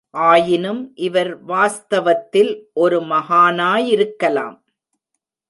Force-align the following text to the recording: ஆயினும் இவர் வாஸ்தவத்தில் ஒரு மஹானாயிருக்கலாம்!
ஆயினும் 0.23 0.93
இவர் 0.99 1.43
வாஸ்தவத்தில் 1.45 2.51
ஒரு 2.75 2.99
மஹானாயிருக்கலாம்! 3.05 4.57